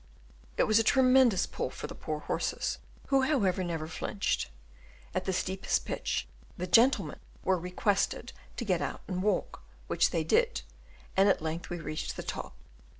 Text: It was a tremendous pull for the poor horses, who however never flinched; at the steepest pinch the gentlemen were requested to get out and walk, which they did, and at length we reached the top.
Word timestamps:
It 0.57 0.63
was 0.63 0.79
a 0.79 0.83
tremendous 0.83 1.45
pull 1.45 1.69
for 1.69 1.85
the 1.85 1.93
poor 1.93 2.21
horses, 2.21 2.79
who 3.09 3.21
however 3.21 3.63
never 3.63 3.87
flinched; 3.87 4.49
at 5.13 5.25
the 5.25 5.31
steepest 5.31 5.85
pinch 5.85 6.27
the 6.57 6.65
gentlemen 6.65 7.19
were 7.43 7.59
requested 7.59 8.33
to 8.57 8.65
get 8.65 8.81
out 8.81 9.01
and 9.07 9.21
walk, 9.21 9.61
which 9.85 10.09
they 10.09 10.23
did, 10.23 10.63
and 11.15 11.29
at 11.29 11.39
length 11.39 11.69
we 11.69 11.77
reached 11.79 12.15
the 12.17 12.23
top. 12.23 12.55